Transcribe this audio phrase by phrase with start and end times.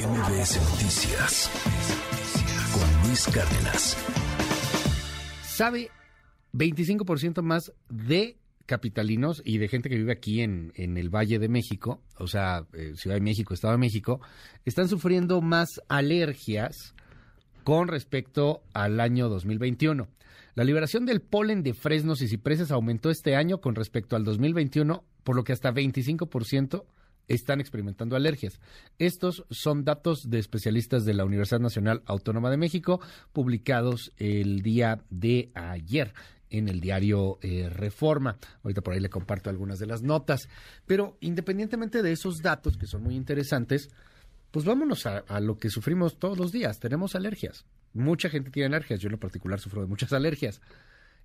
[0.00, 1.50] MBS Noticias
[2.72, 3.98] con Luis Cárdenas.
[5.42, 5.90] ¿Sabe
[6.54, 11.50] 25% más de capitalinos y de gente que vive aquí en, en el Valle de
[11.50, 14.22] México, o sea, eh, Ciudad de México, Estado de México,
[14.64, 16.94] están sufriendo más alergias
[17.62, 20.08] con respecto al año 2021.
[20.54, 25.04] La liberación del polen de fresnos y cipreses aumentó este año con respecto al 2021,
[25.24, 26.84] por lo que hasta 25%
[27.30, 28.60] están experimentando alergias.
[28.98, 33.00] Estos son datos de especialistas de la Universidad Nacional Autónoma de México,
[33.32, 36.12] publicados el día de ayer
[36.50, 38.36] en el diario eh, Reforma.
[38.64, 40.48] Ahorita por ahí le comparto algunas de las notas.
[40.86, 43.88] Pero independientemente de esos datos, que son muy interesantes,
[44.50, 46.80] pues vámonos a, a, lo que sufrimos todos los días.
[46.80, 47.64] Tenemos alergias.
[47.94, 48.98] Mucha gente tiene alergias.
[48.98, 50.60] Yo en lo particular sufro de muchas alergias.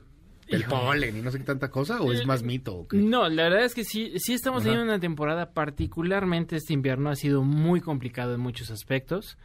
[0.47, 3.43] el polen y no sé qué tanta cosa o es más mito ¿o no la
[3.43, 4.69] verdad es que sí sí estamos Ajá.
[4.69, 9.37] teniendo una temporada particularmente este invierno ha sido muy complicado en muchos aspectos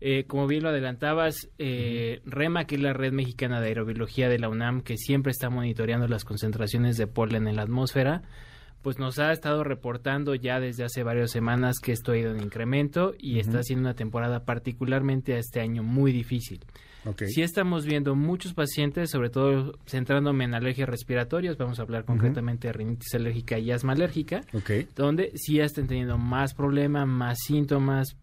[0.00, 2.32] eh, como bien lo adelantabas eh, uh -huh.
[2.32, 6.06] REMA que es la red mexicana de aerobiología de la UNAM que siempre está monitoreando
[6.06, 8.22] las concentraciones de polen en la atmósfera
[8.82, 12.42] pues nos ha estado reportando ya desde hace varias semanas que esto ha ido en
[12.42, 13.40] incremento y uh -huh.
[13.40, 16.60] está siendo una temporada particularmente a este año muy difícil.
[17.10, 17.28] Okay.
[17.28, 22.68] Sí estamos viendo muchos pacientes, sobre todo centrándome en alergias respiratorias, vamos a hablar concretamente
[22.68, 22.72] uh -huh.
[22.72, 24.86] de rinitis alérgica y asma alérgica, okay.
[24.94, 28.16] donde sí están teniendo más problemas, más síntomas,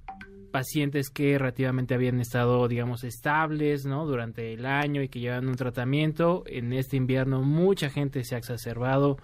[0.51, 4.05] pacientes que relativamente habían estado, digamos, estables, ¿no?
[4.05, 6.43] Durante el año y que llevan un tratamiento.
[6.47, 9.17] En este invierno mucha gente se ha exacerbado,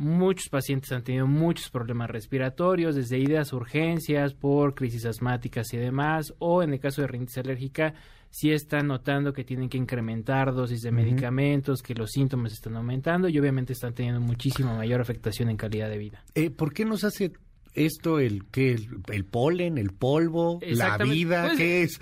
[0.00, 6.32] Muchos pacientes han tenido muchos problemas respiratorios, desde idas urgencias por crisis asmáticas y demás,
[6.38, 7.92] o en el caso de rinitis alérgica,
[8.30, 10.96] sí están notando que tienen que incrementar dosis de uh -huh.
[10.96, 15.90] medicamentos, que los síntomas están aumentando y obviamente están teniendo muchísima mayor afectación en calidad
[15.90, 16.24] de vida.
[16.34, 17.32] Eh, ¿Por qué nos hace
[17.74, 21.46] esto el que el, el, polen, el polvo, la vida?
[21.46, 22.00] Pues, ¿Qué es?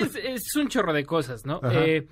[0.00, 0.16] es?
[0.16, 0.56] es?
[0.56, 1.60] un chorro de cosas, ¿no?
[1.70, 2.06] Eh,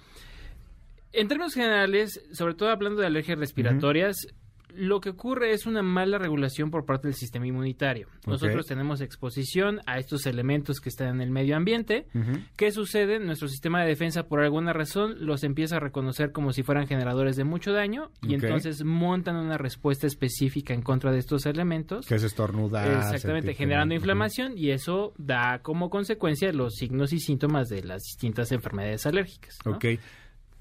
[1.12, 5.66] en términos generales, sobre todo hablando de alergias respiratorias, uh -huh lo que ocurre es
[5.66, 8.08] una mala regulación por parte del sistema inmunitario.
[8.20, 8.32] Okay.
[8.32, 12.06] Nosotros tenemos exposición a estos elementos que están en el medio ambiente.
[12.14, 12.46] Uh -huh.
[12.56, 13.18] ¿Qué sucede?
[13.18, 17.36] Nuestro sistema de defensa, por alguna razón, los empieza a reconocer como si fueran generadores
[17.36, 18.40] de mucho daño y okay.
[18.48, 22.06] entonces montan una respuesta específica en contra de estos elementos.
[22.06, 22.88] Que es estornudar.
[22.88, 24.58] Exactamente, generando inflamación uh -huh.
[24.58, 29.58] y eso da como consecuencia los signos y síntomas de las distintas enfermedades alérgicas.
[29.64, 29.72] ¿no?
[29.72, 29.84] Ok.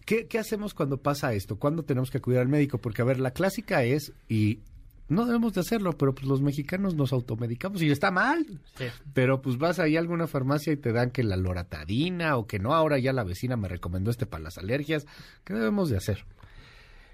[0.05, 1.57] ¿Qué, ¿Qué, hacemos cuando pasa esto?
[1.57, 2.77] ¿Cuándo tenemos que acudir al médico?
[2.77, 4.59] Porque, a ver, la clásica es, y
[5.07, 8.45] no debemos de hacerlo, pero pues los mexicanos nos automedicamos y está mal.
[8.75, 8.85] Sí.
[9.13, 12.59] Pero pues vas ahí a alguna farmacia y te dan que la loratadina o que
[12.59, 15.05] no, ahora ya la vecina me recomendó este para las alergias.
[15.43, 16.25] ¿Qué debemos de hacer?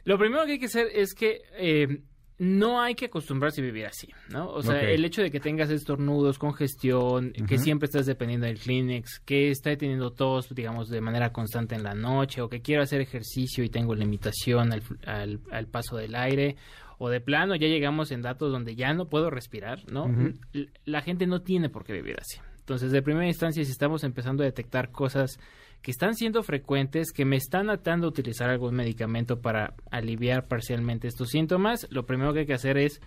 [0.04, 2.02] Lo primero que hay que hacer es que eh,
[2.42, 4.50] no hay que acostumbrarse a vivir así, ¿no?
[4.50, 4.96] O sea, okay.
[4.96, 7.46] el hecho de que tengas estornudos, congestión, uh -huh.
[7.48, 11.84] que siempre estás dependiendo del Kleenex, que está teniendo tos, digamos, de manera constante en
[11.84, 16.16] la noche, o que quiero hacer ejercicio y tengo limitación al, al, al paso del
[16.16, 16.56] aire,
[16.98, 20.06] o de plano ya llegamos en datos donde ya no puedo respirar, ¿no?
[20.06, 20.70] Uh -huh.
[20.86, 22.40] La gente no tiene por qué vivir así.
[22.58, 25.40] Entonces, de primera instancia, si estamos empezando a detectar cosas
[25.82, 31.08] que están siendo frecuentes, que me están atando a utilizar algún medicamento para aliviar parcialmente
[31.08, 33.02] estos síntomas, lo primero que hay que hacer es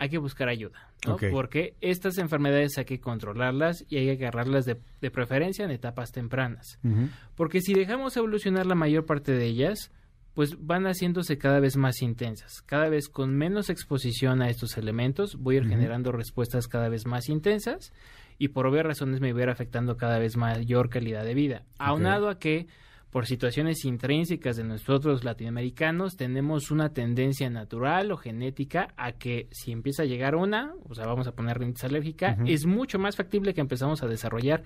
[0.00, 1.14] hay que buscar ayuda, ¿no?
[1.14, 1.30] Okay.
[1.32, 6.12] Porque estas enfermedades hay que controlarlas y hay que agarrarlas de, de preferencia en etapas
[6.12, 6.78] tempranas.
[6.84, 7.08] Uh -huh.
[7.34, 9.90] Porque si dejamos evolucionar la mayor parte de ellas,
[10.34, 12.62] pues van haciéndose cada vez más intensas.
[12.64, 15.70] Cada vez con menos exposición a estos elementos, voy a ir uh -huh.
[15.70, 17.92] generando respuestas cada vez más intensas
[18.38, 21.56] y por obvias razones me ver afectando cada vez mayor calidad de vida.
[21.74, 21.86] Okay.
[21.88, 22.68] Aunado a que
[23.10, 29.72] por situaciones intrínsecas de nosotros latinoamericanos tenemos una tendencia natural o genética a que si
[29.72, 32.52] empieza a llegar una, o sea, vamos a poner rinitis alérgica, uh -huh.
[32.52, 34.62] es mucho más factible que empezamos a desarrollar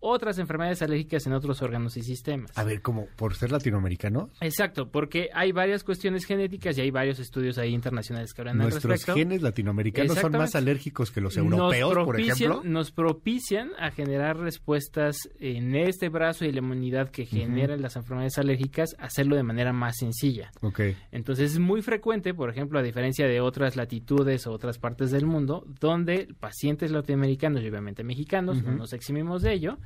[0.00, 2.50] otras enfermedades alérgicas en otros órganos y sistemas.
[2.56, 4.30] A ver, ¿como por ser latinoamericano?
[4.40, 8.84] Exacto, porque hay varias cuestiones genéticas y hay varios estudios ahí internacionales que hablan Nuestros
[8.84, 9.14] al respecto.
[9.14, 12.62] genes latinoamericanos son más alérgicos que los europeos, nos por ejemplo.
[12.64, 17.82] Nos propician a generar respuestas en este brazo y la inmunidad que generan uh -huh.
[17.82, 20.50] las enfermedades alérgicas, hacerlo de manera más sencilla.
[20.62, 20.96] Okay.
[21.12, 25.26] Entonces es muy frecuente, por ejemplo, a diferencia de otras latitudes o otras partes del
[25.26, 28.66] mundo, donde pacientes latinoamericanos y obviamente mexicanos, uh -huh.
[28.66, 29.78] no nos eximimos de ello,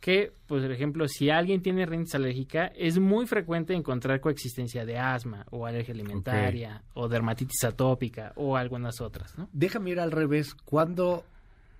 [0.00, 4.98] que, pues, por ejemplo, si alguien tiene rinitis alérgica, es muy frecuente encontrar coexistencia de
[4.98, 9.48] asma o alergia alimentaria o dermatitis atópica o algunas otras, ¿no?
[9.52, 10.54] Déjame ir al revés.
[10.54, 11.24] ¿Cuándo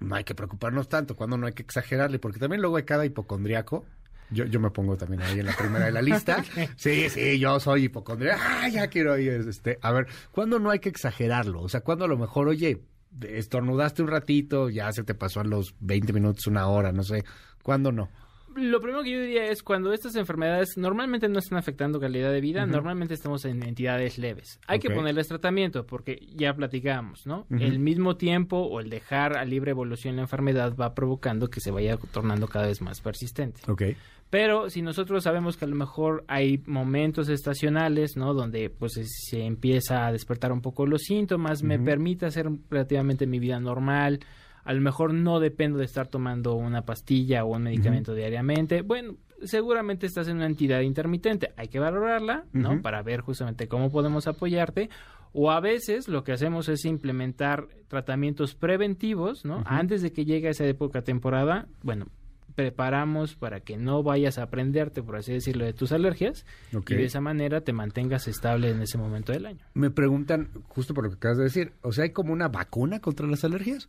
[0.00, 1.17] no hay que preocuparnos tanto?
[1.17, 2.19] ¿Cuándo no hay que exagerarle?
[2.19, 3.85] Porque también luego hay cada hipocondriaco.
[4.31, 6.44] Yo, yo me pongo también ahí en la primera de la lista.
[6.76, 8.41] Sí, sí, yo soy hipocondriaco.
[8.44, 9.32] Ah, ya quiero ir.
[9.49, 11.62] Este, a ver, ¿cuándo no hay que exagerarlo?
[11.62, 12.82] O sea, ¿cuándo a lo mejor, oye,
[13.23, 17.25] estornudaste un ratito, ya se te pasó a los 20 minutos, una hora, no sé.
[17.69, 18.09] ¿Cuándo no?
[18.56, 22.41] Lo primero que yo diría es cuando estas enfermedades normalmente no están afectando calidad de
[22.41, 24.59] vida, normalmente estamos en entidades leves.
[24.67, 27.47] Hay que ponerles tratamiento porque ya platicamos, ¿no?
[27.50, 31.70] El mismo tiempo o el dejar a libre evolución la enfermedad va provocando que se
[31.70, 33.61] vaya tornando cada vez más persistente.
[33.71, 33.82] Ok.
[34.31, 38.32] Pero si nosotros sabemos que a lo mejor hay momentos estacionales, ¿no?
[38.32, 43.26] Donde pues es- se empieza a despertar un poco los síntomas, me permite hacer relativamente
[43.26, 44.21] mi vida normal,
[44.69, 49.17] a lo mejor no dependo de estar tomando una pastilla o un medicamento diariamente, bueno,
[49.43, 52.82] seguramente estás en una entidad intermitente, hay que valorarla, ¿no?
[52.82, 54.91] Para ver justamente cómo podemos apoyarte.
[55.32, 59.62] O a veces lo que hacemos es implementar tratamientos preventivos, ¿no?
[59.65, 62.09] Antes de que llegue esa época temporada, bueno,
[62.55, 67.05] preparamos para que no vayas a aprenderte, por así decirlo, de tus alergias y de
[67.05, 69.64] esa manera te mantengas estable en ese momento del año.
[69.73, 73.00] Me preguntan, justo por lo que acabas de decir, o sea, ¿hay como una vacuna
[73.00, 73.88] contra las alergias?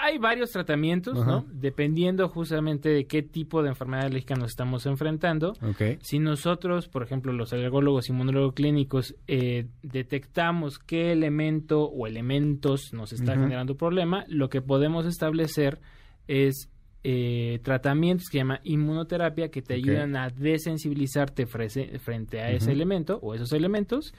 [0.00, 1.30] Hay varios tratamientos, Ajá.
[1.30, 1.46] ¿no?
[1.50, 5.54] Dependiendo justamente de qué tipo de enfermedad alérgica nos estamos enfrentando.
[6.00, 13.12] Si nosotros, por ejemplo, los alergólogos inmunólogos clínicos, eh, detectamos qué elemento o elementos nos
[13.12, 15.80] está generando problema, lo que podemos establecer
[16.26, 16.70] es
[17.04, 22.72] eh, tratamientos que se llama inmunoterapia que te ayudan a desensibilizarte frese- frente a ese
[22.72, 24.12] elemento o esos elementos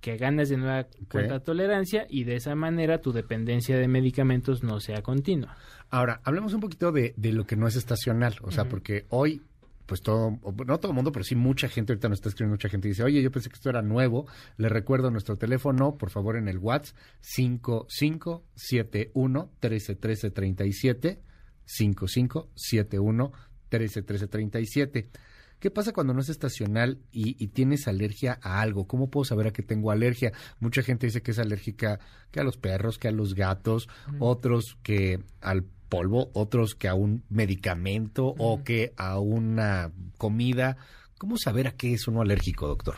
[0.00, 4.78] que ganas de nueva cuenta tolerancia y de esa manera tu dependencia de medicamentos no
[4.80, 5.56] sea continua.
[5.88, 8.34] Ahora, hablemos un poquito de, de lo que no es estacional.
[8.42, 9.40] O sea, porque hoy,
[9.86, 12.68] pues todo, no todo el mundo, pero sí mucha gente, ahorita nos está escribiendo mucha
[12.68, 14.26] gente y dice, oye, yo pensé que esto era nuevo.
[14.58, 21.20] Le recuerdo nuestro teléfono, por favor, en el WhatsApp, 5571 131337
[21.66, 23.32] 5571
[23.68, 25.10] 131337
[25.58, 28.86] ¿Qué pasa cuando no es estacional y, y tienes alergia a algo?
[28.86, 30.32] ¿Cómo puedo saber a qué tengo alergia?
[30.60, 31.98] Mucha gente dice que es alérgica
[32.30, 36.94] que a los perros, que a los gatos, otros que al polvo, otros que a
[36.94, 40.76] un medicamento o que a una comida.
[41.16, 42.96] ¿Cómo saber a qué es uno alérgico, doctor?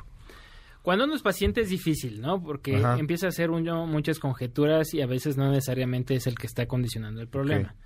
[0.82, 2.42] Cuando uno es paciente es difícil, ¿no?
[2.42, 2.98] Porque Ajá.
[2.98, 6.66] empieza a hacer uno muchas conjeturas y a veces no necesariamente es el que está
[6.66, 7.76] condicionando el problema.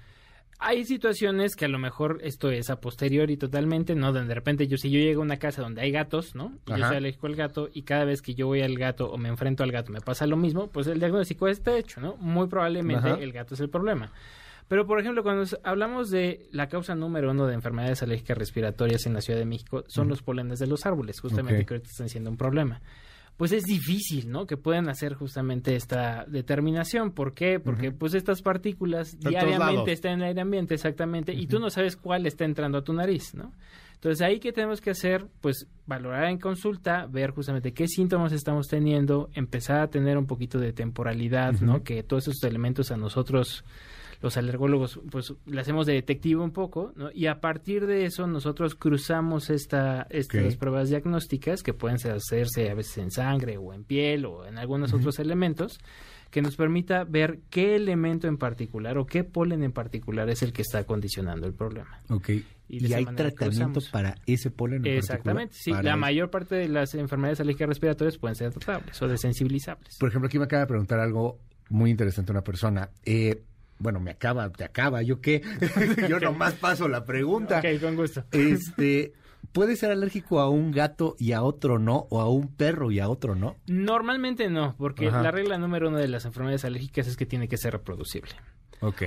[0.59, 4.13] Hay situaciones que a lo mejor esto es a posteriori totalmente, ¿no?
[4.13, 6.53] Donde de repente yo, si yo llego a una casa donde hay gatos, ¿no?
[6.67, 9.19] Y yo soy alérgico al gato y cada vez que yo voy al gato o
[9.19, 12.17] me enfrento al gato me pasa lo mismo, pues el diagnóstico está hecho, ¿no?
[12.17, 13.21] Muy probablemente Ajá.
[13.21, 14.13] el gato es el problema.
[14.69, 19.15] Pero, por ejemplo, cuando hablamos de la causa número uno de enfermedades alérgicas respiratorias en
[19.15, 22.31] la Ciudad de México, son los polenes de los árboles, justamente que ahorita están siendo
[22.31, 22.81] un problema.
[23.37, 24.47] Pues es difícil, ¿no?
[24.47, 27.13] Que puedan hacer justamente esta determinación.
[27.13, 27.59] ¿Por qué?
[27.59, 31.97] Porque pues estas partículas diariamente están en el aire ambiente, exactamente, y tú no sabes
[31.97, 33.53] cuál está entrando a tu nariz, ¿no?
[33.95, 38.67] Entonces ahí que tenemos que hacer, pues valorar en consulta, ver justamente qué síntomas estamos
[38.67, 41.85] teniendo, empezar a tener un poquito de temporalidad, ¿no?
[41.85, 43.65] Que todos esos elementos a nosotros
[44.23, 47.11] los alergólogos pues le hacemos de detective un poco, ¿no?
[47.13, 52.75] Y a partir de eso nosotros cruzamos esta, estas pruebas diagnósticas que pueden hacerse a
[52.75, 55.81] veces en sangre o en piel o en algunos otros elementos
[56.31, 60.53] que nos permita ver qué elemento en particular o qué polen en particular es el
[60.53, 62.01] que está condicionando el problema.
[62.09, 62.31] Ok.
[62.31, 65.73] Y ¿Y, de esa hay tratamiento para ese polen en Exactamente, sí.
[65.83, 69.99] La mayor parte de las enfermedades alérgicas respiratorias pueden ser tratables o desensibilizables.
[69.99, 72.89] Por ejemplo, aquí me acaba de preguntar algo muy interesante una persona.
[73.05, 73.43] Eh,
[73.83, 75.43] bueno, me acaba, te acaba, ¿yo qué?
[76.09, 77.59] Yo nomás paso la pregunta.
[77.59, 78.25] Ok, con gusto.
[78.31, 79.13] Este,
[79.53, 82.07] ¿puede ser alérgico a un gato y a otro no?
[82.11, 83.57] ¿O a un perro y a otro no?
[83.67, 85.23] Normalmente no, porque Ajá.
[85.23, 88.33] la regla número uno de las enfermedades alérgicas es que tiene que ser reproducible.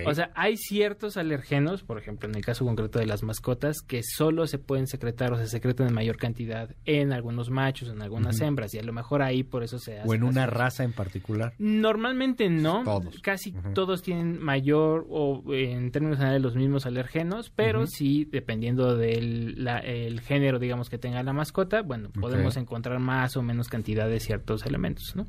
[0.05, 4.01] O sea, hay ciertos alergenos, por ejemplo, en el caso concreto de las mascotas, que
[4.03, 8.39] solo se pueden secretar o se secretan en mayor cantidad en algunos machos, en algunas
[8.41, 10.07] hembras, y a lo mejor ahí por eso se hace.
[10.09, 11.53] o en una raza en particular.
[11.57, 12.83] Normalmente no.
[12.83, 13.19] Todos.
[13.21, 19.63] Casi todos tienen mayor o en términos generales los mismos alergenos, pero sí, dependiendo del
[19.63, 24.07] la- el género, digamos, que tenga la mascota, bueno, podemos encontrar más o menos cantidad
[24.07, 25.27] de ciertos elementos, ¿no?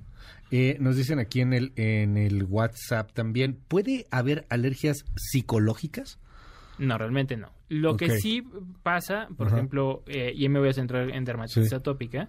[0.50, 6.18] Eh, nos dicen aquí en el, en el WhatsApp también, ¿puede haber alergias psicológicas?
[6.78, 7.50] No, realmente no.
[7.68, 8.42] Lo que sí
[8.82, 11.74] pasa, por ejemplo, eh, y me voy a centrar en dermatitis Sí.
[11.74, 12.28] atópica,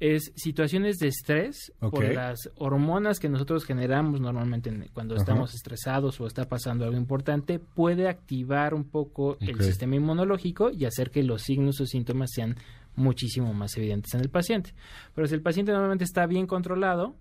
[0.00, 2.12] es situaciones de estrés por Ok.
[2.14, 7.60] las hormonas que nosotros generamos normalmente en- cuando estamos estresados o está pasando algo importante,
[7.60, 12.56] puede activar un poco el sistema inmunológico y hacer que los signos o síntomas sean
[12.96, 14.74] muchísimo más evidentes en el paciente.
[15.14, 17.14] Pero si el paciente normalmente está bien controlado,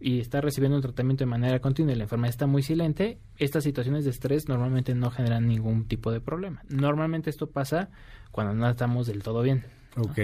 [0.00, 3.64] Y está recibiendo un tratamiento de manera continua y la enfermedad está muy silente, estas
[3.64, 6.62] situaciones de estrés normalmente no generan ningún tipo de problema.
[6.68, 7.90] Normalmente esto pasa
[8.30, 9.64] cuando no estamos del todo bien.
[9.96, 10.18] Ok.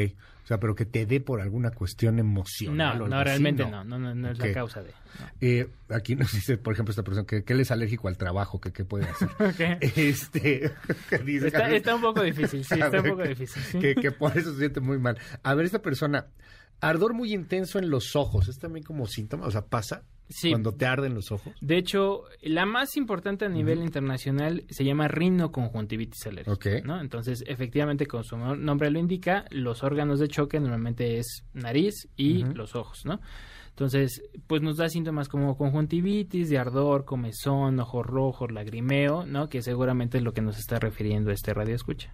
[0.45, 2.99] O sea, pero que te dé por alguna cuestión emocional.
[2.99, 4.93] No, o no, realmente no, no, no, no es la causa de...
[4.93, 5.27] no.
[5.43, 8.59] Eh, aquí nos dice, por ejemplo, esta persona que, que él es alérgico al trabajo,
[8.59, 9.29] que qué puede hacer.
[9.39, 9.83] Ok.
[9.95, 10.73] Este,
[11.27, 13.63] dice Está, un poco difícil, sí, está un poco difícil.
[13.63, 13.79] sí.
[13.79, 15.19] Que, que por eso se siente muy mal.
[15.43, 16.29] A ver, esta persona,
[16.81, 19.47] ardor muy intenso en los ojos, ¿es también como síntoma?
[19.47, 20.51] O sea, ¿pasa Sí.
[20.51, 21.55] cuando te arden los ojos?
[21.61, 26.81] De hecho, la más importante a nivel internacional se llama rinoconjuntivitis alérgica.
[26.85, 27.01] ¿no?
[27.01, 32.45] Entonces, efectivamente, como su nombre lo indica, los órganos de choque normalmente es nariz y
[32.45, 33.21] los ojos, ¿no?
[33.71, 39.49] Entonces, pues nos da síntomas como conjuntivitis, de ardor, comezón, ojos rojos, lagrimeo, ¿no?
[39.49, 42.13] Que seguramente es lo que nos está refiriendo este radio escucha.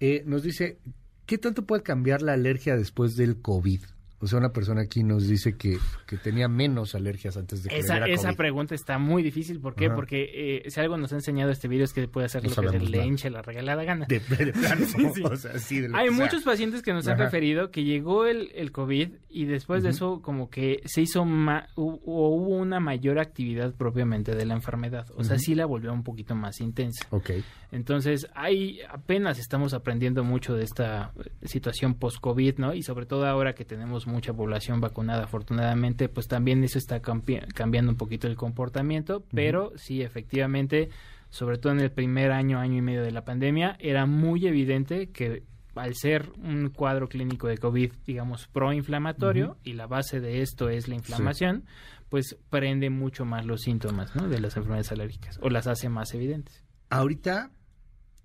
[0.00, 0.78] Eh, nos dice,
[1.24, 3.80] ¿qué tanto puede cambiar la alergia después del COVID?
[4.24, 7.74] O sea, una persona aquí nos dice que, que tenía menos alergias antes de que
[7.76, 8.36] le Esa, diera esa COVID.
[8.36, 9.60] pregunta está muy difícil.
[9.60, 9.86] ¿Por qué?
[9.86, 9.94] Ajá.
[9.94, 12.72] Porque eh, si algo nos ha enseñado este video es que puede hacer No lo
[12.72, 14.06] que se le hinche la regalada gana.
[14.08, 15.22] De, de plano, Sí, sí.
[15.22, 16.16] o sea, sí, de lo Hay sea.
[16.16, 20.22] muchos pacientes que nos han referido que llegó el, el COVID y después de eso
[20.22, 25.06] como que se hizo ma- o hubo una mayor actividad propiamente de la enfermedad.
[25.16, 27.06] O sea, sí la volvió un poquito más intensa.
[27.10, 27.30] Ok.
[27.74, 32.72] Entonces, hay apenas estamos aprendiendo mucho de esta eh, situación post-COVID, ¿no?
[32.72, 37.44] Y sobre todo ahora que tenemos mucha población vacunada, afortunadamente, pues también eso está cambi-
[37.52, 40.90] cambiando un poquito el comportamiento, pero sí, efectivamente,
[41.30, 45.10] sobre todo en el primer año, año y medio de la pandemia, era muy evidente
[45.10, 45.42] que
[45.74, 50.86] al ser un cuadro clínico de COVID, digamos, proinflamatorio, y la base de esto es
[50.86, 51.64] la inflamación,
[52.08, 54.28] pues prende mucho más los síntomas, ¿no?
[54.28, 56.62] De las enfermedades alérgicas, o las hace más evidentes.
[56.90, 57.50] Ahorita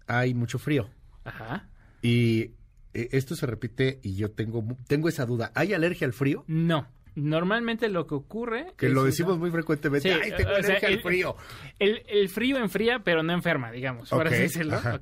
[0.09, 0.89] hay mucho frío
[1.23, 1.69] Ajá.
[2.01, 2.51] y
[2.93, 5.51] eh, esto se repite y yo tengo tengo esa duda.
[5.55, 6.43] ¿Hay alergia al frío?
[6.47, 6.87] No.
[7.15, 8.73] Normalmente lo que ocurre...
[8.77, 10.11] Que lo una- decimos muy frecuentemente.
[10.13, 11.35] Sí, ¡Ay, tengo sea, alergia al el- frío!
[11.77, 14.75] El, el frío enfría, pero no enferma, digamos, por Ok, así decirlo.
[14.75, 14.99] ajá.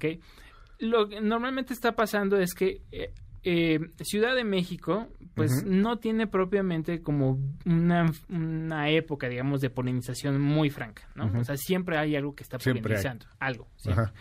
[0.79, 3.11] Lo que normalmente está pasando es que eh,
[3.43, 10.39] eh, Ciudad de México, pues no tiene propiamente como una, una época, digamos, de polinización
[10.41, 11.31] muy franca, ¿no?
[11.39, 12.83] O sea, siempre hay algo que está Siempre hay.
[12.83, 13.67] polinizando, algo.
[13.77, 14.05] siempre.
[14.05, 14.13] Ajá.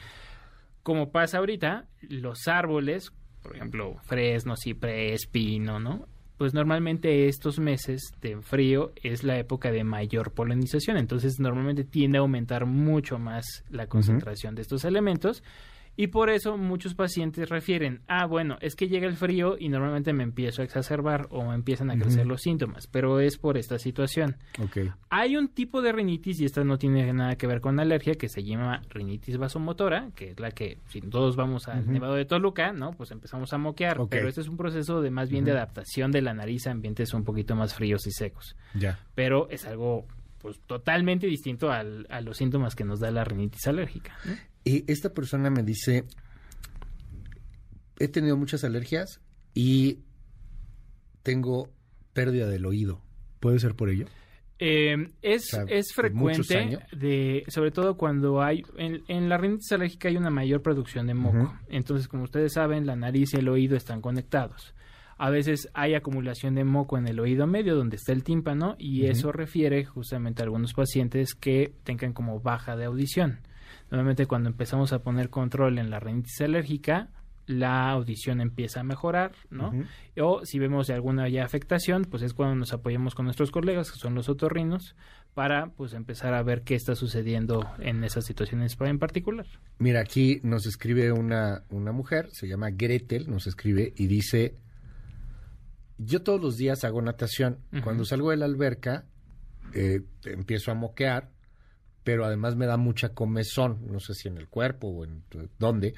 [0.87, 3.13] Como pasa ahorita, los árboles,
[3.43, 6.07] por ejemplo, fresno, ciprés, pino, ¿no?
[6.39, 12.19] Pues normalmente estos meses de frío es la época de mayor polinización, entonces normalmente tiende
[12.19, 15.43] a aumentar mucho más la concentración de estos elementos
[15.97, 20.13] y por eso muchos pacientes refieren, ah, bueno, es que llega el frío y normalmente
[20.13, 23.79] me empiezo a exacerbar o me empiezan a crecer los síntomas, pero es por esta
[23.79, 24.37] situación.
[25.11, 28.29] Hay un tipo de rinitis, y esta no tiene nada que ver con alergia, que
[28.29, 31.87] se llama rinitis vasomotora, que es la que, si todos vamos al.
[31.87, 32.93] Nevado de Toluca, ¿no?
[32.93, 36.21] Pues empezamos a moquear, pero este es un proceso de más bien de adaptación de
[36.21, 38.57] la nariz a ambientes un poquito más fríos y secos.
[38.75, 38.99] Ya.
[39.15, 40.07] Pero es algo,
[40.47, 44.15] pues, totalmente distinto al- a los síntomas que nos da la rinitis alérgica.
[44.25, 44.35] ¿no?
[44.65, 46.05] Y esta persona me dice,
[47.99, 49.21] he tenido muchas alergias
[49.55, 50.01] y
[51.23, 51.71] tengo
[52.13, 53.03] pérdida del oído.
[53.41, 54.07] ¿Puede ser por ello?
[54.59, 59.73] Eh, es, O sea, es frecuente, de, sobre todo cuando hay, en, en la rinitis
[59.73, 61.55] alérgica hay una mayor producción de moco.
[61.69, 64.73] Entonces, como ustedes saben, la nariz y el oído están conectados.
[65.19, 69.07] A veces hay acumulación de moco en el oído medio, donde está el tímpano, y
[69.07, 73.41] eso refiere justamente a algunos pacientes que tengan como baja de audición.
[73.91, 77.09] Normalmente cuando empezamos a poner control en la rinitis alérgica,
[77.47, 79.73] la audición empieza a mejorar, ¿no?
[80.21, 83.99] O si vemos alguna ya afectación, pues es cuando nos apoyamos con nuestros colegas, que
[83.99, 84.97] son los otorrinos,
[85.35, 89.47] para pues empezar a ver qué está sucediendo en esas situaciones en particular.
[89.79, 94.57] Mira, aquí nos escribe una, una mujer, se llama Gretel, nos escribe y dice,
[95.99, 97.59] yo todos los días hago natación.
[97.83, 99.05] Cuando salgo de la alberca,
[99.75, 101.31] eh, empiezo a moquear,
[102.05, 105.25] pero además me da mucha comezón, no sé si en el cuerpo o en
[105.59, 105.95] dónde,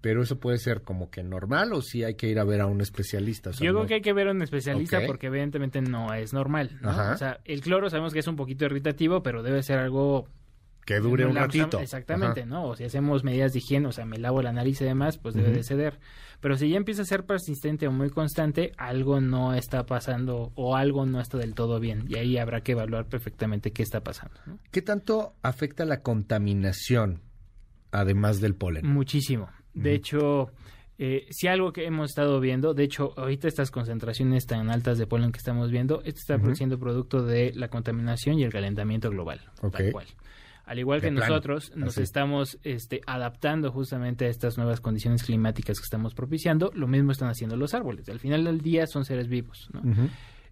[0.00, 2.66] pero eso puede ser como que normal o si hay que ir a ver a
[2.66, 3.50] un especialista.
[3.50, 6.12] O sea, Yo no- creo que hay que ver a un especialista porque evidentemente no
[6.14, 6.78] es normal.
[7.14, 10.26] O sea, el cloro sabemos que es un poquito irritativo, pero debe ser algo
[10.86, 11.80] que dure no un usamos- ratito.
[11.80, 12.48] Exactamente, Ajá.
[12.48, 12.64] ¿no?
[12.68, 15.34] O si hacemos medidas de higiene, o sea, me lavo la nariz y demás, pues
[15.34, 15.98] debe de ceder.
[16.40, 20.76] Pero si ya empieza a ser persistente o muy constante, algo no está pasando o
[20.76, 22.04] algo no está del todo bien.
[22.08, 24.36] Y ahí habrá que evaluar perfectamente qué está pasando.
[24.46, 24.58] ¿no?
[24.70, 27.20] ¿Qué tanto afecta la contaminación,
[27.90, 28.86] además del polen?
[28.86, 29.48] Muchísimo.
[29.74, 30.50] De hecho,
[30.98, 35.06] Eh, si algo que hemos estado viendo, de hecho, ahorita estas concentraciones tan altas de
[35.06, 39.42] polen que estamos viendo, esto está produciendo producto de la contaminación y el calentamiento global,
[39.60, 40.06] tal cual.
[40.66, 45.84] Al igual que nosotros nos estamos este, adaptando justamente a estas nuevas condiciones climáticas que
[45.84, 48.08] estamos propiciando, lo mismo están haciendo los árboles.
[48.08, 49.70] Al final del día son seres vivos.
[49.72, 49.80] ¿no?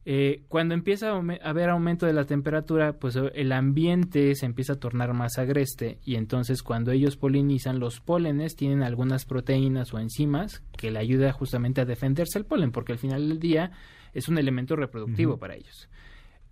[0.06, 4.78] Eh, cuando empieza a haber aumento de la temperatura, pues el ambiente se empieza a
[4.78, 10.62] tornar más agreste y entonces cuando ellos polinizan, los pólenes tienen algunas proteínas o enzimas
[10.76, 13.72] que le ayudan justamente a defenderse el polen, porque al final del día
[14.12, 15.88] es un elemento reproductivo para ellos.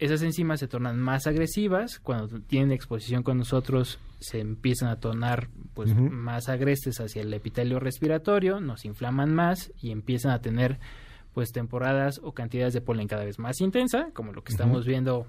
[0.03, 5.47] Esas enzimas se tornan más agresivas, cuando tienen exposición con nosotros se empiezan a tornar
[5.75, 10.81] pues más agrestes hacia el epitelio respiratorio, nos inflaman más y empiezan a tener
[11.33, 15.29] pues temporadas o cantidades de polen cada vez más intensa, como lo que estamos viendo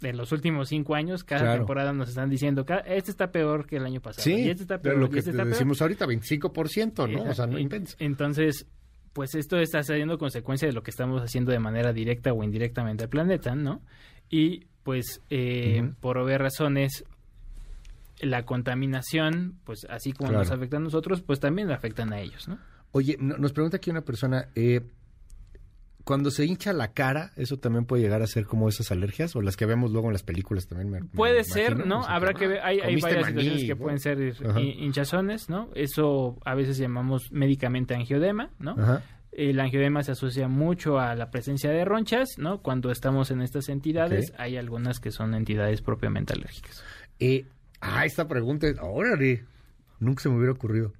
[0.00, 3.84] en los últimos cinco años, cada temporada nos están diciendo, este está peor que el
[3.84, 4.24] año pasado.
[4.24, 7.30] Sí, este está peor, lo que este decimos ahorita, 25%, ¿no?
[7.30, 7.94] O sea, no intenso.
[7.98, 8.66] Entonces,
[9.16, 13.04] pues esto está saliendo consecuencia de lo que estamos haciendo de manera directa o indirectamente
[13.04, 13.80] al planeta, ¿no?
[14.28, 17.02] Y pues eh, por obvias razones
[18.20, 22.58] la contaminación, pues así como nos afecta a nosotros, pues también afectan a ellos, ¿no?
[22.92, 24.82] Oye, nos pregunta aquí una persona, eh,
[26.06, 29.42] cuando se hincha la cara, eso también puede llegar a ser como esas alergias o
[29.42, 31.08] las que vemos luego en las películas también.
[31.08, 32.06] puede ser, ¿no?
[32.06, 35.68] Habrá que ver, hay, varias situaciones que pueden ser hinchazones, ¿no?
[35.74, 38.76] Eso a veces llamamos médicamente angiodema, ¿no?
[39.32, 42.62] El angiodema se asocia mucho a la presencia de ronchas, ¿no?
[42.62, 46.84] Cuando estamos en estas entidades, hay algunas que son entidades propiamente alérgicas.
[47.18, 47.46] Eh,
[47.80, 49.44] ah, esta pregunta, órale,
[49.98, 50.92] nunca se me hubiera ocurrido.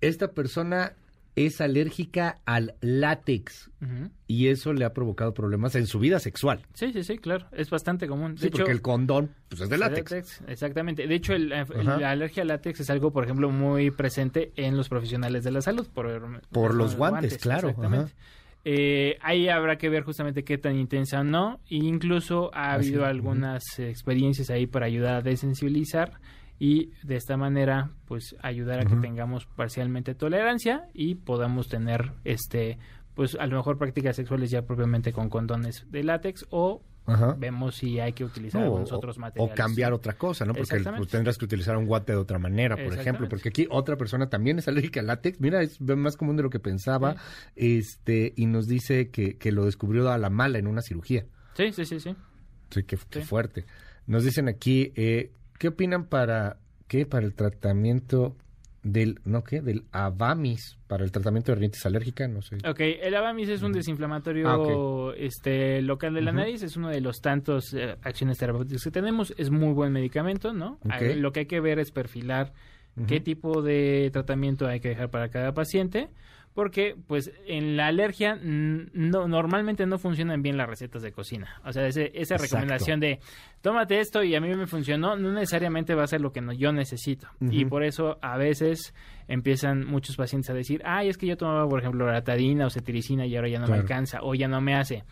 [0.00, 0.92] Esta persona
[1.36, 3.70] es alérgica al látex
[4.26, 6.62] y eso le ha provocado problemas en su vida sexual.
[6.72, 8.36] Sí, sí, sí, claro, es bastante común.
[8.36, 10.42] De sí, porque el condón pues, es de látex.
[10.46, 11.06] Exactamente.
[11.06, 15.44] De hecho, la alergia al látex es algo, por ejemplo, muy presente en los profesionales
[15.44, 15.86] de la salud.
[15.92, 17.68] Por, por los guantes, claro.
[17.68, 18.12] Exactamente.
[18.66, 21.60] Eh, ahí habrá que ver justamente qué tan intensa o no.
[21.68, 26.12] E incluso ha habido algunas experiencias ahí para ayudar a desensibilizar
[26.58, 32.78] y de esta manera pues ayudar a que tengamos parcialmente tolerancia y podamos tener este
[33.14, 36.82] pues a lo mejor prácticas sexuales ya propiamente con condones de látex o
[37.36, 39.52] vemos si hay que utilizar algunos otros materiales.
[39.52, 40.54] O cambiar otra cosa, ¿no?
[40.54, 43.28] Porque pues, tendrás que utilizar un guate de otra manera, por ejemplo.
[43.28, 45.40] Porque aquí otra persona también es alérgica al látex.
[45.40, 47.16] Mira, es más común de lo que pensaba.
[47.56, 51.26] este Y nos dice que, que lo descubrió a la mala en una cirugía.
[51.54, 52.16] Sí, sí, sí, sí.
[52.70, 53.66] Sí, qué, fuerte.
[54.06, 58.36] Nos dicen aquí, eh, ¿Qué opinan para qué para el tratamiento
[58.84, 62.58] del no qué del Avamis para el tratamiento de rinitis alérgica no sé.
[62.68, 66.62] Ok, el Avamis es un desinflamatorio ah, este local de la nariz.
[66.62, 69.34] Es uno de los tantos eh, acciones terapéuticas que tenemos.
[69.38, 70.78] Es muy buen medicamento no
[71.16, 72.52] lo que hay que ver es perfilar
[73.08, 76.10] qué tipo de tratamiento hay que dejar para cada paciente
[76.54, 81.60] porque pues en la alergia no, normalmente no funcionan bien las recetas de cocina.
[81.64, 83.18] O sea, esa recomendación de
[83.60, 86.72] tómate esto y a mí me funcionó, no necesariamente va a ser lo que yo
[86.72, 87.28] necesito.
[87.40, 88.94] Y por eso a veces
[89.26, 93.26] empiezan muchos pacientes a decir, ay, es que yo tomaba, por ejemplo, ratadina o cetiricina
[93.26, 95.02] y ahora ya no me alcanza o ya no me hace.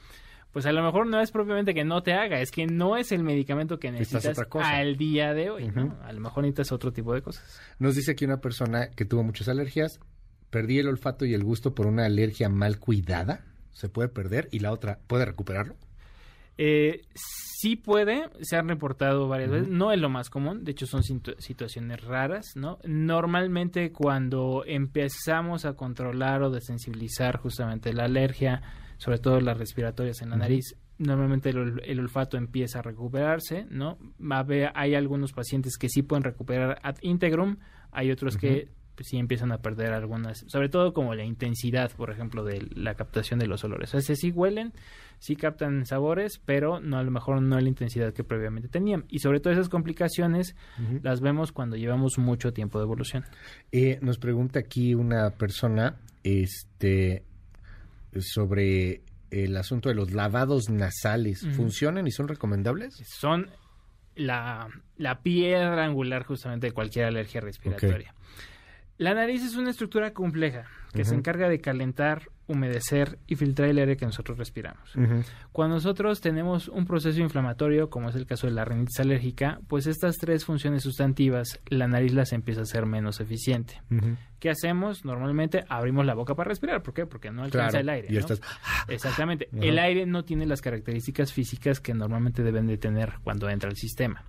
[0.52, 3.10] Pues a lo mejor no es propiamente que no te haga, es que no es
[3.10, 5.96] el medicamento que necesitas al día de hoy, ¿no?
[6.04, 7.60] A lo mejor necesitas otro tipo de cosas.
[7.78, 9.98] Nos dice aquí una persona que tuvo muchas alergias,
[10.52, 13.40] perdí el olfato y el gusto por una alergia mal cuidada,
[13.72, 15.76] se puede perder y la otra, ¿puede recuperarlo?
[16.58, 20.86] Eh, sí puede, se han reportado varias veces, no es lo más común, de hecho
[20.86, 22.78] son situaciones raras, ¿no?
[22.84, 28.60] Normalmente cuando empezamos a controlar o desensibilizar justamente la alergia,
[28.98, 33.96] sobre todo las respiratorias en la nariz, normalmente el, olfato empieza a recuperarse, ¿no?
[34.74, 37.56] hay algunos pacientes que sí pueden recuperar ad integrum,
[37.90, 38.68] hay otros que
[39.02, 42.94] pues sí empiezan a perder algunas, sobre todo como la intensidad, por ejemplo, de la
[42.94, 43.92] captación de los olores.
[43.94, 44.72] O sea, sí huelen,
[45.18, 49.04] sí captan sabores, pero no a lo mejor no la intensidad que previamente tenían.
[49.08, 50.54] Y sobre todo esas complicaciones
[51.02, 53.24] las vemos cuando llevamos mucho tiempo de evolución.
[53.72, 57.24] Eh, nos pregunta aquí una persona este
[58.20, 61.44] sobre el asunto de los lavados nasales.
[61.56, 63.02] ¿Funcionan y son recomendables?
[63.04, 63.50] Son
[64.14, 64.68] la,
[65.24, 68.14] piedra angular justamente de cualquier alergia respiratoria.
[68.98, 73.78] La nariz es una estructura compleja que se encarga de calentar, humedecer y filtrar el
[73.78, 74.92] aire que nosotros respiramos.
[75.52, 79.86] Cuando nosotros tenemos un proceso inflamatorio, como es el caso de la rinitis alérgica, pues
[79.86, 83.80] estas tres funciones sustantivas, la nariz las empieza a ser menos eficiente.
[84.38, 85.04] ¿Qué hacemos?
[85.04, 86.82] Normalmente abrimos la boca para respirar.
[86.82, 87.06] ¿Por qué?
[87.06, 88.08] Porque no alcanza el aire.
[88.88, 89.48] Exactamente.
[89.52, 93.76] El aire no tiene las características físicas que normalmente deben de tener cuando entra al
[93.76, 94.24] sistema.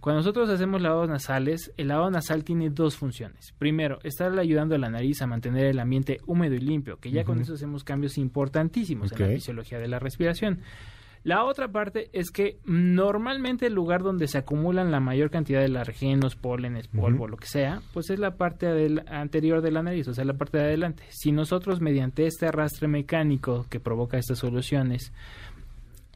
[0.00, 3.54] Cuando nosotros hacemos lavados nasales, el lavado nasal tiene dos funciones.
[3.58, 7.24] Primero, estar ayudando a la nariz a mantener el ambiente húmedo y limpio, que ya
[7.24, 10.60] con eso hacemos cambios importantísimos en la fisiología de la respiración.
[11.22, 15.66] La otra parte es que normalmente el lugar donde se acumulan la mayor cantidad de
[15.66, 18.66] alergenos, pólenes, polvo, lo que sea, pues es la parte
[19.06, 21.02] anterior de la nariz, o sea, la parte de adelante.
[21.10, 25.12] Si nosotros mediante este arrastre mecánico que provoca estas soluciones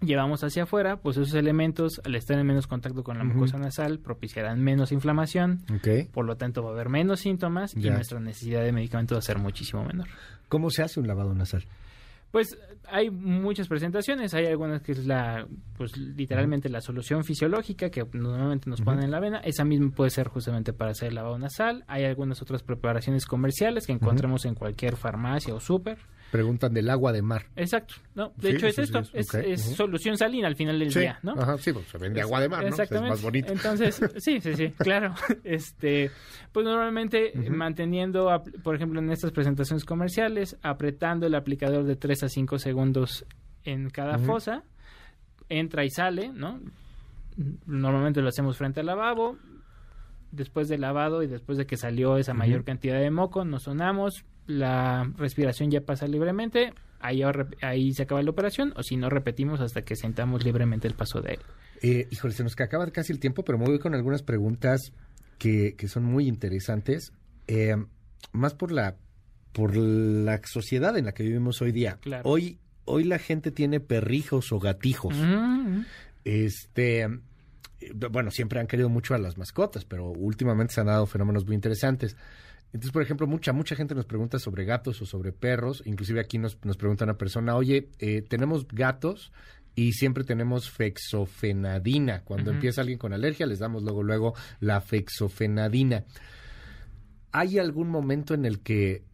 [0.01, 3.99] llevamos hacia afuera, pues esos elementos, al estar en menos contacto con la mucosa nasal,
[3.99, 5.65] propiciarán menos inflamación,
[6.13, 9.23] por lo tanto va a haber menos síntomas y nuestra necesidad de medicamento va a
[9.23, 10.09] ser muchísimo menor.
[10.49, 11.65] ¿Cómo se hace un lavado nasal?
[12.31, 12.59] Pues
[12.91, 18.69] hay muchas presentaciones, hay algunas que es la, pues literalmente la solución fisiológica que normalmente
[18.69, 21.85] nos ponen en la vena, esa misma puede ser justamente para hacer el lavado nasal,
[21.87, 25.99] hay algunas otras preparaciones comerciales que encontremos en cualquier farmacia o súper,
[26.31, 27.47] preguntan del agua de mar.
[27.57, 27.95] Exacto.
[28.15, 31.33] No, de hecho es esto, es, solución salina al final del día, ¿no?
[31.33, 32.69] Ajá, sí, pues se vende agua de mar, ¿no?
[32.69, 33.07] Exactamente.
[33.07, 33.53] es más bonito.
[33.53, 35.15] Entonces, sí, sí, sí, claro.
[35.45, 36.11] Este,
[36.53, 38.31] pues normalmente manteniendo,
[38.63, 43.27] por ejemplo, en estas presentaciones comerciales, apretando el aplicador de 3 a 5 segundos
[43.65, 44.65] en cada fosa,
[45.49, 46.61] entra y sale, ¿no?
[47.67, 49.37] Normalmente lo hacemos frente al lavabo,
[50.31, 54.25] después del lavado y después de que salió esa mayor cantidad de moco, nos sonamos,
[54.47, 57.23] la respiración ya pasa libremente, ahí,
[57.63, 61.21] ahí se acaba la operación, o si no, repetimos hasta que sentamos libremente el paso
[61.21, 61.41] de él.
[61.83, 64.93] Eh, híjole, se nos acaba casi el tiempo, pero me voy con algunas preguntas
[65.39, 67.13] que, que son muy interesantes,
[67.47, 67.77] eh,
[68.33, 68.97] más por la,
[69.53, 71.99] por la sociedad en la que vivimos hoy día.
[72.23, 75.15] Hoy, hoy la gente tiene perrijos o gatijos.
[76.25, 77.07] Este
[77.95, 81.55] bueno, siempre han querido mucho a las mascotas, pero últimamente se han dado fenómenos muy
[81.55, 82.17] interesantes.
[82.75, 85.81] Entonces, por ejemplo, mucha, mucha gente nos pregunta sobre gatos o sobre perros.
[85.87, 89.31] Inclusive aquí nos, nos pregunta una persona, oye, eh, tenemos gatos
[89.77, 92.25] y siempre tenemos fexofenadina.
[92.25, 96.05] Cuando empieza alguien con alergia, les damos luego, luego la fexofenadina.
[97.31, 99.05] ¿Hay algún momento en el que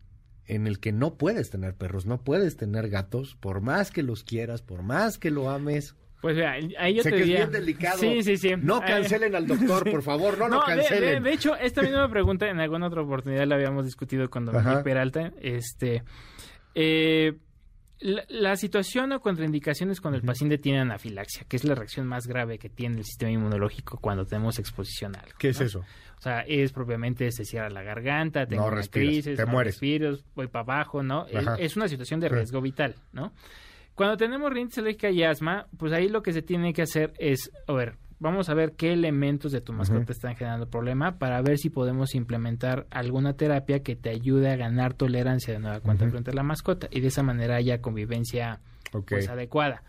[0.46, 4.24] en el que no puedes tener perros, no puedes tener gatos, por más que los
[4.24, 5.94] quieras, por más que lo ames?
[6.20, 6.36] Pues
[6.78, 7.44] ahí yo te diría...
[7.44, 7.98] es bien delicado.
[7.98, 8.52] Sí, sí, sí.
[8.60, 11.22] No cancelen al doctor, por favor, no, lo cancelen.
[11.22, 15.32] De, hecho, esta misma pregunta en alguna otra oportunidad la habíamos discutido con Don Peralta.
[15.40, 16.02] Este,
[16.74, 17.38] eh,
[18.00, 22.58] la, situación o contraindicaciones cuando el paciente tiene anafilaxia, que es la reacción más grave
[22.58, 25.36] que tiene el sistema inmunológico cuando tenemos exposición a algo.
[25.38, 25.80] ¿Qué es eso?
[26.18, 29.80] O sea, es propiamente se cierra la garganta, tengo no crisis, te mueres.
[30.34, 31.26] voy para abajo, ¿no?
[31.58, 33.32] Es una situación de riesgo vital, ¿no?
[34.00, 37.52] Cuando tenemos rinitis alérgica y asma, pues ahí lo que se tiene que hacer es,
[37.66, 41.58] a ver, vamos a ver qué elementos de tu mascota están generando problema para ver
[41.58, 46.30] si podemos implementar alguna terapia que te ayude a ganar tolerancia de nueva cuenta frente
[46.30, 48.60] a la mascota y de esa manera haya convivencia
[49.06, 49.82] pues adecuada.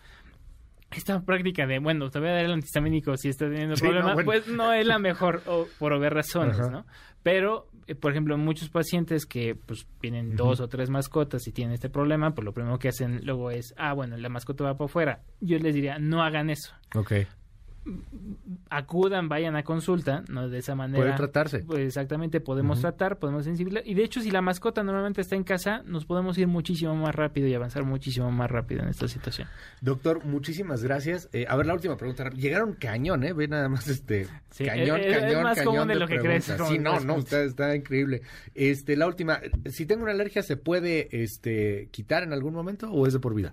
[0.96, 4.48] Esta práctica de, bueno, te voy a dar el antihistamínico si estás teniendo problemas, pues
[4.48, 5.42] no es la mejor
[5.80, 6.86] por obvias razones, ¿no?
[7.24, 11.74] Pero eh, por ejemplo, muchos pacientes que pues tienen dos o tres mascotas y tienen
[11.74, 14.86] este problema, pues lo primero que hacen luego es, ah, bueno, la mascota va para
[14.86, 15.22] afuera.
[15.40, 16.74] Yo les diría, no hagan eso.
[16.96, 17.14] Ok
[18.70, 20.50] acudan, vayan a consulta, ¿no?
[20.50, 21.04] De esa manera.
[21.04, 21.60] Puede tratarse.
[21.60, 23.88] Pues exactamente, podemos tratar, podemos sensibilizar.
[23.88, 27.16] Y de hecho, si la mascota normalmente está en casa, nos podemos ir muchísimo más
[27.16, 29.48] rápido y avanzar muchísimo más rápido en esta situación.
[29.82, 31.30] Doctor, muchísimas gracias.
[31.34, 32.30] Eh, a ver, la última pregunta.
[32.30, 33.34] Llegaron cañón, ¿eh?
[33.34, 34.28] Ve nada más este.
[34.58, 36.46] cañón, cañón, es más común de, lo que crees.
[36.68, 38.22] Sí, no, no, está, está, increíble.
[38.54, 39.40] Este, la última.
[39.66, 43.34] Si tengo una alergia, ¿se puede este, quitar en algún momento o es de por
[43.34, 43.52] vida?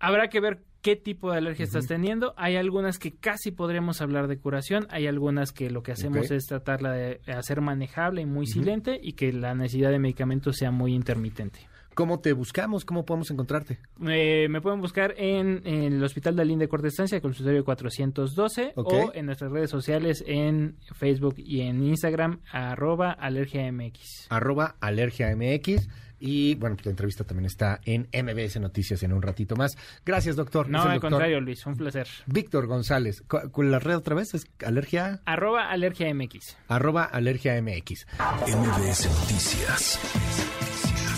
[0.00, 2.34] Habrá que ver qué tipo de alergia estás teniendo.
[2.36, 6.46] Hay algunas que casi podremos hablar de curación, hay algunas que lo que hacemos es
[6.46, 10.94] tratarla de hacer manejable y muy silente y que la necesidad de medicamentos sea muy
[10.94, 11.60] intermitente.
[11.98, 12.84] ¿Cómo te buscamos?
[12.84, 13.80] ¿Cómo podemos encontrarte?
[14.08, 19.10] Eh, me pueden buscar en, el Hospital de Alín de Corta Estancia, consultorio 412, o
[19.12, 24.28] en nuestras redes sociales en Facebook y en Instagram, arroba alergiamx.
[24.30, 25.88] Arroba alergiamx.
[26.20, 29.76] Y bueno, pues la entrevista también está en MBS Noticias en un ratito más.
[30.04, 30.68] Gracias, doctor.
[30.68, 32.06] No, al contrario, Luis, un placer.
[32.26, 33.22] Víctor González.
[33.26, 34.34] ¿Con la red otra vez?
[34.34, 35.20] ¿Es alergia?
[35.24, 36.56] Arroba alergia MX.
[36.68, 38.06] Arroba alergia MX.
[38.46, 39.98] MBS Noticias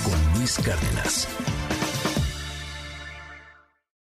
[0.05, 1.50] con Luis Cárdenas.